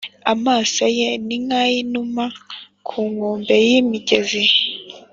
Amaso 0.33 0.83
ye 0.97 1.09
ni 1.25 1.37
nk’ay’inuma 1.45 2.25
ku 2.87 2.99
nkombe 3.11 3.55
y’imigezi, 3.67 4.43